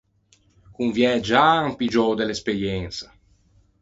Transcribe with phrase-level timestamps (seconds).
[0.75, 3.07] Con viægiâ an piggiou de l’espeiensa.